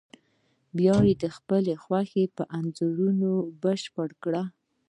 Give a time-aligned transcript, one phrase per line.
[0.77, 4.45] بیا یې د خپلې خوښې په انځورونو بشپړ کړئ.